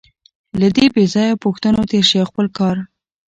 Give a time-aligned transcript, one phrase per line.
[0.59, 2.75] له دې بېځایه پوښتنو تېر شئ او خپل کار.